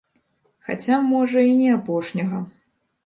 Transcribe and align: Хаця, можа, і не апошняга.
Хаця, 0.69 0.97
можа, 1.11 1.39
і 1.49 1.53
не 1.61 1.67
апошняга. 1.77 2.39